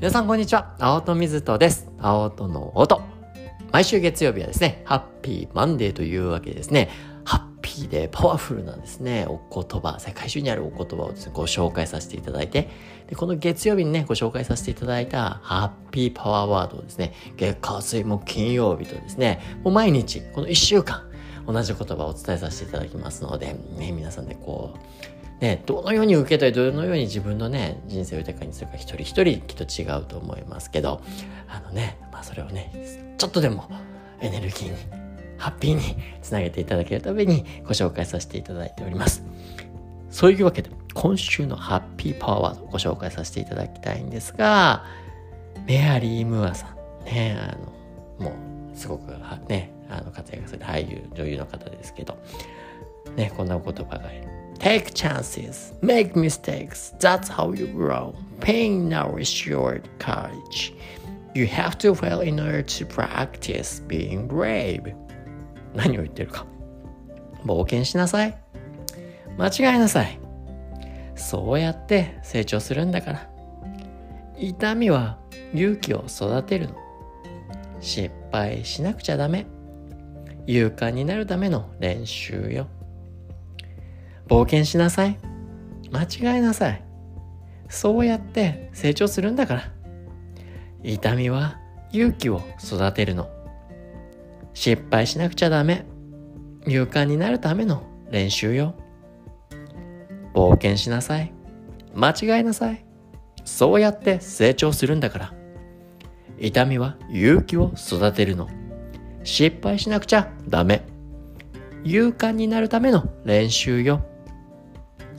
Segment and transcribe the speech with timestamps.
[0.00, 0.74] 皆さんこんにちは。
[0.78, 1.86] 青戸水戸です。
[1.98, 3.02] 青戸の音。
[3.70, 6.88] 毎週月曜日はですね、ハッピーマンデーというわけですね。
[7.22, 12.70] ハッピーでパワフルなですね、お言葉、世界中にあるお言葉をですね、ご紹介させていただいて、
[13.08, 21.10] でこの月曜日にね、ご紹介させていただいたハッピーパワーワードをですね、月火水木金曜日とですね、もう毎日、この1週間、
[21.46, 31.00] 同じ言葉をお伝えさせていただきますので、ね、皆さんでこう、ね、どのように受け取り、どのように自分のね、人生を豊かにするか一人一人きっと違うと思いますけど、
[31.48, 32.70] あのね、まあそれをね、
[33.16, 33.68] ちょっとでも
[34.20, 34.76] エネルギーに、
[35.38, 39.24] ハッピーにつなげていただけるためにご紹介させていただいております。
[40.10, 44.84] そういうわけで、今週のハッピーパワーワードをご紹介させていただきたいんですが、
[45.66, 47.56] メアリー・ムーアさん、ね、あ
[48.22, 48.36] の、も
[48.74, 49.12] う、すごく、
[49.48, 52.18] ね、あの、活躍された俳優、女優の方ですけど、
[53.16, 54.10] ね、こんなお言葉が
[54.60, 56.92] Take chances, make mistakes.
[57.00, 58.14] That's how you grow.
[58.40, 60.74] Pain nourishes your courage.
[61.34, 64.94] You have to fail in order to practice being brave.
[65.74, 66.44] 何を言ってるか。
[67.46, 68.36] 冒険しなさい。
[69.38, 70.20] 間違えなさい。
[71.14, 73.30] そうやって成長するんだから。
[74.36, 75.18] 痛みは
[75.54, 76.74] 勇気を育てるの。
[77.80, 79.46] 失敗しなくちゃダメ。
[80.46, 82.66] 勇敢になるための練習よ。
[84.30, 85.18] 冒険しなさい。
[85.90, 86.84] 間違えなさい。
[87.68, 89.72] そうやって成長するんだから。
[90.84, 91.58] 痛みは
[91.90, 93.28] 勇気を育てるの。
[94.54, 95.84] 失敗しなくちゃダメ。
[96.64, 98.76] 勇敢になるための練習よ。
[100.32, 101.32] 冒険しなさい。
[101.92, 102.84] 間違えなさい。
[103.44, 105.34] そうやって成長するんだから。
[106.38, 108.48] 痛みは勇気を育てるの。
[109.24, 110.86] 失敗しなくちゃダメ。
[111.82, 114.06] 勇敢になるための練習よ。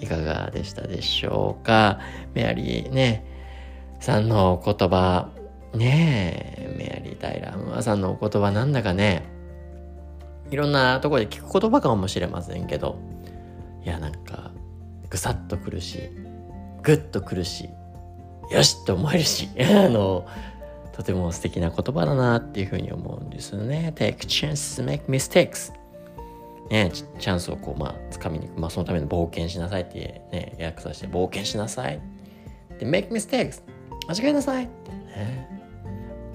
[0.02, 2.00] いかがでしたでしょうか？
[2.34, 3.24] メアリーね、
[4.00, 5.30] さんのお言葉、
[5.76, 9.24] ねえ、メアリー・タイラー・ムアさんのお言葉なんだかね、
[10.50, 13.00] いろんなとこで聞く言葉かもしれませんけど、
[13.84, 14.52] いや、なんか、
[15.10, 16.10] ぐさっとくるし、
[16.84, 17.70] ぐっとくるし、
[18.52, 20.26] よしって思えるし、 あの、
[20.94, 23.94] とても素敵な言葉だなっていうふうに思うんですよね。
[23.96, 25.72] Take chances, make mistakes.
[26.72, 28.62] ね、チャンスをこう、まあ、掴みに行く。
[28.62, 32.00] まあ、そのための冒険しなさいってね、訳させて、冒険しなさい。
[32.80, 33.62] で、make mistakes.
[34.08, 35.50] 間違えなさいってね。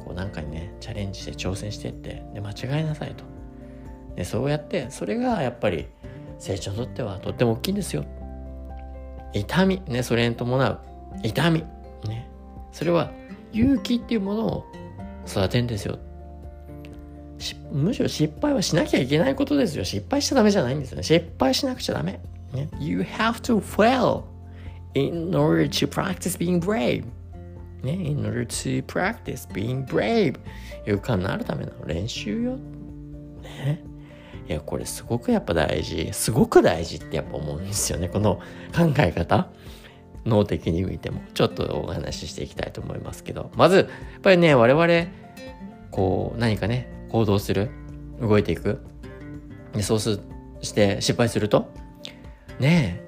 [0.05, 3.25] こう、なんかにね、チャレンジして挑戦してって、で、間違えなさいと。
[4.15, 5.89] で、そうやって、それがやっぱり、
[6.39, 8.05] 成長にとってはとっても大きいんですよ。
[9.33, 10.81] 痛み、ね、それに伴う
[11.23, 11.65] 痛み。
[12.07, 12.29] ね。
[12.73, 13.11] それは、
[13.53, 14.67] 勇気っていうものを
[15.27, 15.99] 育てるんですよ。
[17.73, 19.85] むしろ失敗はしなきゃいけないことですよ。
[19.85, 21.03] 失敗しちゃダメじゃないんですよね。
[21.03, 22.21] 失敗しなくちゃダメ。
[22.53, 24.25] ね、you have to fail
[24.95, 27.05] in order to practice being brave.
[27.83, 30.39] ね、in order to practice being brave.
[30.87, 32.57] 勇敢になるための練習よ。
[33.43, 33.83] ね。
[34.49, 36.09] いや、これすごくやっぱ大事。
[36.13, 38.09] すごく大事ってやっぱ思うんですよね。
[38.09, 38.37] この
[38.75, 39.49] 考え方。
[40.25, 41.21] 脳的に見ても。
[41.35, 43.51] ちょっとお話ししていきたいと思いますけど。
[43.55, 45.11] まず、やっぱりね、我々、
[45.91, 47.71] こう、何かね、行動する？
[48.21, 48.81] 動いていく？
[49.75, 50.21] でそうす
[50.63, 51.71] して失敗すると？
[52.59, 53.07] ねえ。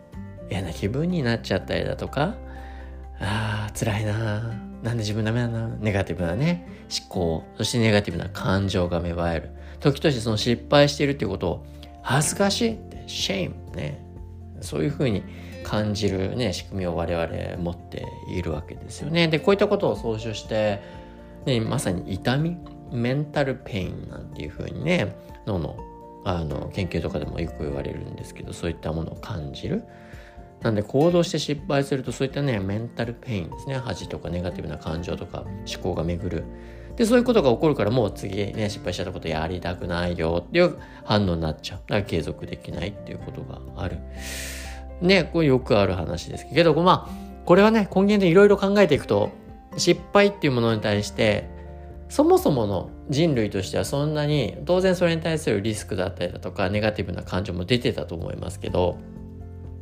[0.50, 2.36] 嫌な気分になっちゃったりだとか？
[3.20, 5.48] あー辛いななんで自分ダメだ？
[5.48, 6.86] なネガティブなね。
[7.00, 7.44] 思考。
[7.56, 9.50] そしてネガティブな感情が芽生える。
[9.80, 11.66] 時としてその失敗しているっていうことを
[12.02, 12.88] 恥ずかしいって。
[13.06, 14.04] shame ね。
[14.60, 15.22] そういうふうに
[15.64, 19.28] 感じるね仕組みを我々持っているわけですよね。
[19.28, 20.80] でこういったことを総集して、
[21.46, 22.58] ね、まさに痛み
[22.92, 25.16] メンタルペインなんていう風にね
[25.46, 25.76] 脳の
[26.24, 29.84] あの研究とかでもよく言われるんですけどそういったものを感じる。
[30.60, 33.76] なんで行動して失敗するとそういったねメンタルペインですね。
[33.76, 36.44] 恥とかネガティブな感情とか思考が巡る。
[36.96, 41.78] でそういうことが起こるからもう次ね失敗しちゃったことやりたくないよっていう反応になっちゃう。
[41.78, 43.98] だから継続できないっていうことがある。
[45.00, 49.30] ねこれよくある話ですけどまあこれはね根源でいろいろ考えていくと
[49.76, 51.48] 失敗っていうものに対して
[52.08, 58.98] そもそもの人類としてはそんなに当然それに対するリスクだったりだとかネガティブな感情も出てたと思いますけど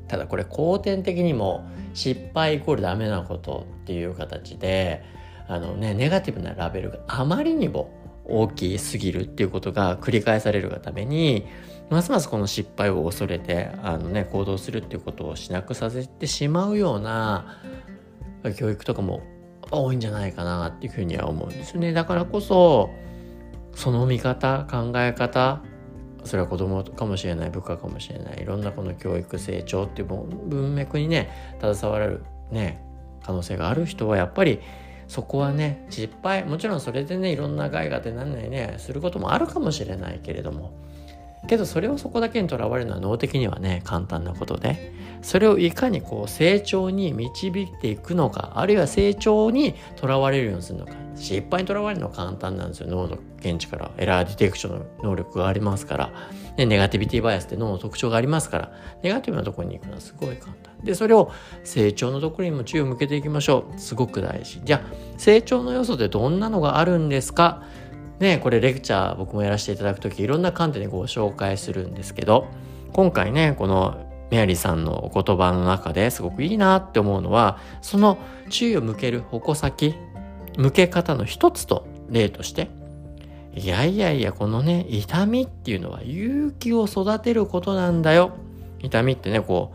[0.09, 5.05] ただこれ後天的にも失敗イコールダメなことっていう形で
[5.49, 7.91] あのねネガティブなラベルがあまりにも
[8.25, 11.47] 大きすぎるっていうことが繰り返されるがために
[11.91, 17.61] ますますこの失敗を恐れてあのね行動するっていうことをしなくさせてしまうような
[18.57, 19.23] 教育とかも
[19.71, 21.93] 多いんじゃないかなっていうふうには思うんですよね。
[21.93, 22.91] だからこそ、
[23.75, 25.61] その見方、考え方、
[26.25, 31.31] それは子供かもしれない、部下かもしれない、いろんなこの教育成長っていう文脈にね、
[31.61, 32.83] 携われるね、
[33.27, 34.61] 可能性がある人はやっぱり
[35.09, 40.73] そこはね失敗もちろんそれでねいろんな害が出なんないねすることもあるかもしれないけれども
[41.47, 44.95] けどそれをそこだけにとらわれるのは脳的にはね簡単なことで。
[45.23, 50.93] それをいかにこう成長に導いていくのかあるいは成長にとらわれるようにするのか。
[51.17, 52.89] 失敗にとらわれるのは簡単なんですよ。
[52.89, 56.13] 脳の現地からエラーディテクションの能力がありますから、
[56.59, 58.73] ね、ネガティビティバイアスって脳の特徴がありますから。
[59.03, 60.77] ネガティブなところに行くのはすごい簡単。
[60.85, 61.33] でそれを
[61.65, 63.81] 成長のところにも注意を向けていきましょう。
[63.81, 64.61] すごく大事。
[64.63, 67.63] じゃあ成長の要素ってどんなのがあるんですか？
[68.19, 72.47] ね、これレクチャー僕もやらせていただく時いろんな観点でご紹介するんですけど
[72.93, 78.19] 今回ねこのメアリーさんのお言葉の中ですごくいいなって思うのはその
[78.49, 79.95] 注意を向ける矛先
[80.57, 82.71] 向け方の一つと例として
[83.55, 88.33] いやいやいやこのね痛みっていうのは勇気を育てることなんだよ。
[88.81, 89.73] 痛みってねこ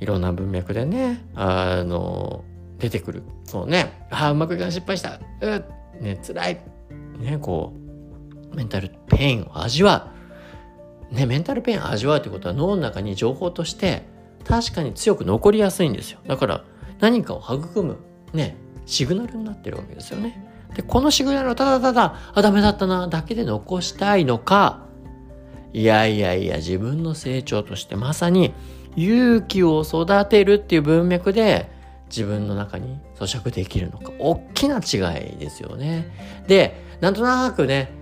[0.00, 2.44] ういろんな文脈でねあの
[2.78, 3.22] 出てくる。
[3.44, 4.06] そうね。
[4.10, 5.20] あうまくいかない失敗した。
[5.40, 5.64] う
[6.00, 6.73] ね辛い。
[7.24, 7.72] ね、こ
[8.52, 10.12] う、メンタルペインを味わ
[11.10, 11.14] う。
[11.14, 14.02] ね、メンタルペインを味わうってことは脳の中に情報として
[14.44, 16.20] 確かに強く残りやすいんですよ。
[16.26, 16.64] だから
[17.00, 17.98] 何かを育む、
[18.32, 18.56] ね、
[18.86, 20.50] シグナルになってるわけですよね。
[20.74, 24.84] で、このシグナルをただただ、あ、ダメだったな、だけで残したいのか、
[25.72, 28.52] いやいやいや、自分の成長としてまさに
[28.96, 31.70] 勇気を育てるっていう文脈で
[32.08, 34.12] 自分の中に咀嚼できるのか。
[34.18, 36.44] 大きな違いですよね。
[36.46, 37.92] で、なんとなくね、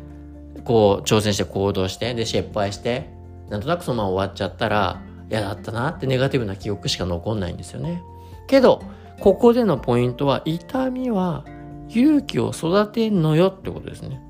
[0.64, 3.10] こう挑戦して行動して、で失敗して、
[3.48, 8.02] なんとなくそのまま終わっちゃったら嫌だったなってネガティブな記憶しか残んないんですよね。
[8.46, 8.82] けど、
[9.20, 11.44] ここでのポイントは痛みは
[11.88, 14.20] 勇気を育てんのよってことですね。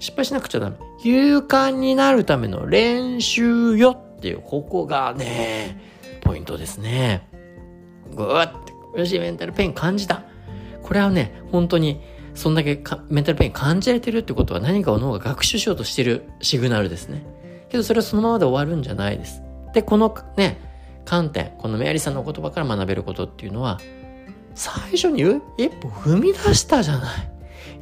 [0.00, 0.76] 失敗しなくちゃダメ。
[1.02, 5.80] 勇敢になるための練習よっていう、ここがね、
[6.20, 7.28] ポイントですね。
[8.14, 8.52] ぐーっ
[8.94, 10.22] て、よしい、メンタルペイン感じた。
[10.82, 12.00] これはね、本当に
[12.34, 17.24] そんだけメンタルペイン感じられてるってことは何かを脳が学習しようとしてるシグナルですね。
[17.70, 19.42] けどそれはそのままで終わるんじゃないです。
[19.72, 20.60] で、このね、
[21.04, 23.80] 観点、このメアリーさんの言葉から学べることっていうのは、
[24.54, 25.22] 最初に
[25.58, 27.30] 一歩踏み出したじゃない。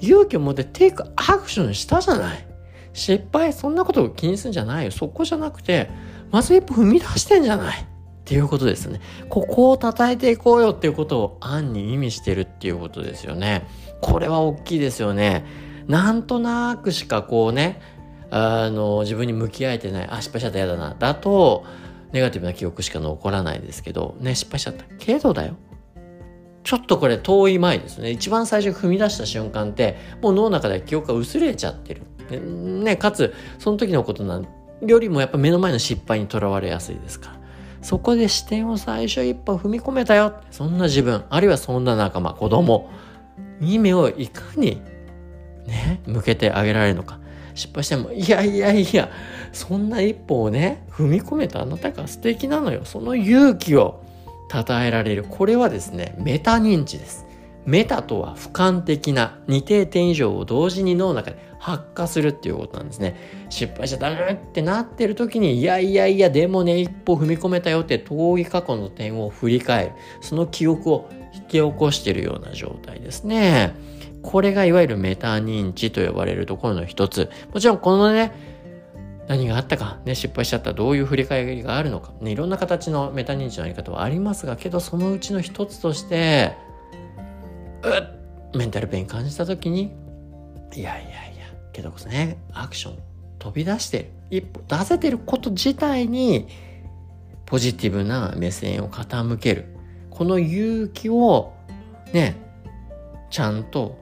[0.01, 2.47] 勇気を持ってテイクアクションしたじゃない。
[2.93, 4.91] 失敗、そんなことを気にするんじゃないよ。
[4.91, 5.89] そこじゃなくて、
[6.31, 7.81] まず一歩踏み出してんじゃない。
[7.81, 7.85] っ
[8.25, 9.01] ていうことですね。
[9.29, 13.67] ここを叩いていこうよっていうことを暗に意味してるっていうことですよね。
[14.03, 15.47] これは大きいですよね。
[15.87, 17.81] なんとなくしかこうね、
[18.31, 20.09] あの、自分に向き合えてない。
[20.11, 20.95] あ、失敗しちゃった嫌だな。
[20.99, 21.65] だと、
[22.13, 24.85] ネガティブな記憶しか残らないですけど、ね、失敗しちゃった。
[24.99, 25.55] けどだよ。
[26.65, 28.11] ちょっとこれ遠い前ですね。
[28.11, 32.03] 一番最初踏み出した瞬間って、もう脳の中で記憶が薄れちゃってる。
[32.41, 34.47] ね、かつ、その時のことなん
[34.85, 37.41] よりもやっぱ目の前の失敗にとらわれやすいですから。
[37.83, 40.35] そこで視点を最初一歩踏み込めたよ。
[40.51, 42.89] そんな自分、あるいはそんな仲間、子供、
[43.63, 44.83] に目をいかに
[45.67, 47.21] ね、向けてあげられるのか。
[47.55, 49.11] 失敗しても、いやいやいや、
[49.53, 52.85] そんな一歩をね、踏み込めたあなたが素敵なのよ。
[52.85, 54.03] その勇気を
[54.51, 55.25] 称えられる。
[55.29, 57.27] これはですね、メタ認知です。
[57.65, 63.47] メタとは俯瞰的な二定点以上を同時に脳の中で発火するっていうことなんですね。
[63.51, 69.93] 失敗しちゃダメってなってる時に、いやいやいや、でもね、一歩踏み込めたよって遠い過去の点を振り返る。
[70.21, 73.75] その記憶を引き起こしているような状態ですね。
[74.23, 77.31] これがいわゆるメタ認知と呼ばれるところの一つ。
[77.53, 78.33] もちろんこのね、
[79.29, 86.53] 何があったか、ね、失敗しちゃったどういう振り返りがあるのか、ね、いろんな形のメタ認知のあり方はありますが、けどそのうちの一つとして、
[87.83, 88.23] うっ
[88.55, 89.95] メンタルペイン感じた時に、
[90.75, 92.99] いやいやいや、けどこそね、アクション
[93.39, 94.07] 飛び出してる。
[94.31, 96.49] 一歩出せてること自体に、
[97.47, 99.72] ポジティブな目線を傾ける。
[100.23, 101.53] この勇気を
[102.13, 102.37] ね、
[103.29, 103.99] ちゃんと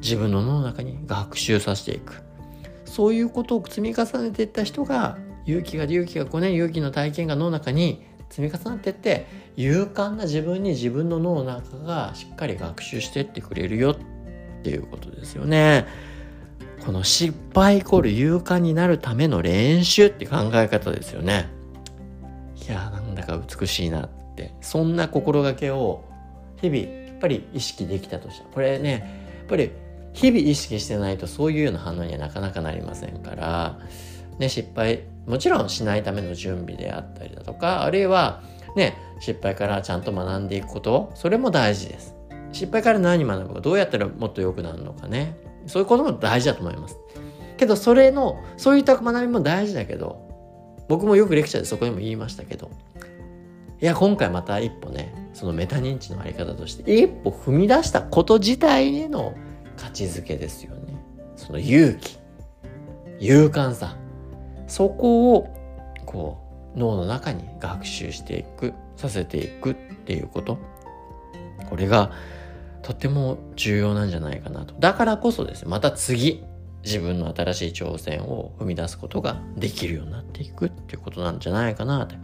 [0.00, 2.22] 自分の脳の中に学習させていく。
[2.86, 9.26] そういうことを積み重ねていった人が、勇気が勇気がこうね、勇気の体験が脳の中に積み重なっていって、
[9.58, 13.96] 勇敢な自分に自分の脳の中がしっかり学習していってくれるよっ
[14.62, 15.84] ていうことですよね。
[16.86, 21.50] この失敗イコール勇敢になるための練習って考え方ですよね。
[22.66, 24.08] いやなんだか美しいなっ
[24.40, 26.04] てそんな心がけを
[26.60, 29.70] 日々やっぱり意識できたとしたらこれねやっぱり
[30.12, 33.78] 日々意識してないとそういうような反応にはなかなかなりませんから、
[34.38, 38.42] ね、失敗もちろんしないための準備であったりだとかあるいは
[38.76, 42.16] ね失敗からちゃんと学んでいくことそれも大事です。
[42.52, 45.36] 失敗から何学ぶかどうやったらもっと良くなるのかね。
[45.66, 46.98] そういうことも大事だと思います。
[47.56, 50.26] けどそれのそういった学びも大事だけど
[50.88, 52.70] 僕もよくレクチャーでそこでも言いましたけど
[53.80, 59.34] いや今回また一歩ねそのメタ認知のあり方として一歩踏み出したこと自体への
[59.76, 61.02] 価値づけですよね。
[61.36, 62.18] その勇気、
[63.18, 63.96] 勇敢さ、
[64.66, 65.48] そこを
[66.04, 70.58] こう脳の中に学習していく、させていくっていうこと。
[71.70, 72.12] これが
[72.82, 74.74] とても重要なんじゃないかなと。
[74.78, 76.44] だからこそですね、また次、
[76.84, 82.16] 自分の新しい挑戦を踏み出すことができるようになっていくっていうことなんじゃないかなって。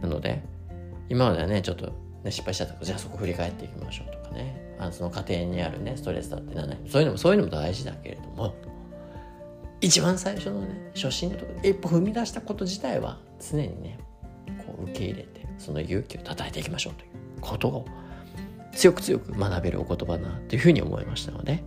[0.00, 0.42] なので、
[1.08, 1.92] 今まではね、ちょっと、
[2.24, 8.54] ね、失敗しちゃったか、じゃあそこ振り返っていきましょうとかね、あのその家庭にあるね、ストレスだって何そういうのも、そういうのも大事だけれども、
[9.80, 13.98] 一番最初のね、初心ところで一歩踏み出したこと自体は常にね、
[14.66, 17.10] こう受け入れて、その勇気を叩いていきましょうという
[17.40, 17.86] ことを
[18.72, 21.62] 強く強く学べるお言葉だなというふうに思いましたので、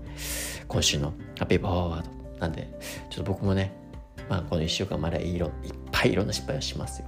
[0.67, 2.09] 今週のハッピーパワーワード。
[2.39, 2.69] なんで、
[3.09, 3.73] ちょっと僕もね、
[4.29, 7.07] まあこの一週間までいろいっぱいいろんな失敗をしますよ。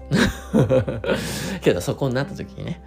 [1.62, 2.81] けどそこになった時にね、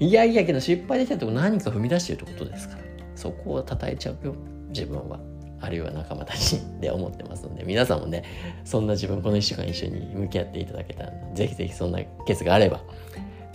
[0.00, 2.80] いやいやけど失敗できたとこ何か踏み出してるってことですから、
[3.14, 4.34] そこを叩いちゃうよ、
[4.70, 5.20] 自分は。
[5.60, 8.22] あるいは仲間たちで思ってますので、皆さんもね、
[8.64, 12.80] そんな自分この一週間一緒に向き合っていただけたら、ぜひぜひそんなケースがあれば、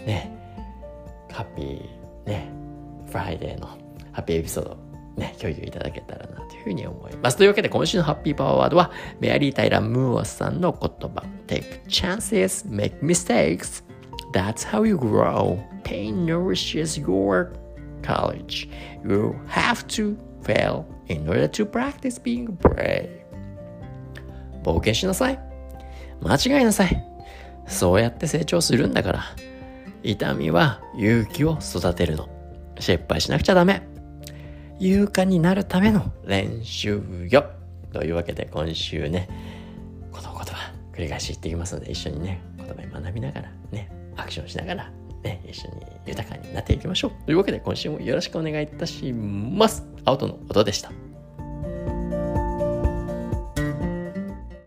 [0.06, 0.30] ね、
[1.32, 2.50] ハッピー、ね、
[3.08, 3.68] フライデーの
[4.12, 4.78] ハッピーエピソード
[5.18, 7.38] ね、共有いただけたらなというふうに思います。
[7.38, 13.84] というわけで今週のハッピーパワーワードはメアリー・タイラー・ムーアさんの言葉 Take chances, make mistakes
[14.34, 17.52] That's how you grow Pain nourishes your
[18.02, 18.70] courage
[19.04, 23.24] You have to fail in order to practice being brave
[24.64, 25.40] 冒険しなさい
[26.22, 27.04] 間違いなさい
[27.68, 29.24] そうやって成長するんだから
[30.04, 32.30] 痛みは勇気を育てるの
[32.80, 33.93] 失敗しなくちゃダメ
[34.80, 37.46] 勇敢になるための練習よ。
[37.92, 39.30] というわけで今週ね
[40.12, 44.92] この言葉繰り返し言っていきますので一緒にね言葉に学びながらねアクションしながら
[45.24, 47.26] ね一緒に豊かになっていきましょう。
[47.26, 49.86] というわけで今週もよろしくお願いいたします。
[50.06, 50.92] アウトの音でした。